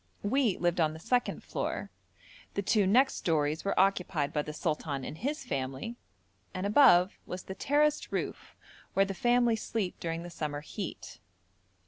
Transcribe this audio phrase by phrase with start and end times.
[0.23, 1.91] We lived on the second floor,
[2.55, 5.95] the two next stories were occupied by the sultan and his family,
[6.55, 8.55] and above was the terraced roof
[8.95, 11.19] where the family sleep during the summer heat.